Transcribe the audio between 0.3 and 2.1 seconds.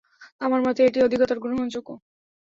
আমার মতে, এটিই অধিকতর গ্রহণযোগ্য।